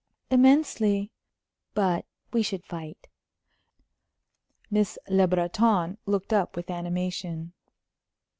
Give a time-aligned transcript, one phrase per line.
[0.31, 1.11] "Immensely.
[1.75, 3.07] But we should fight!"
[4.71, 7.53] Miss Le Breton looked up with animation.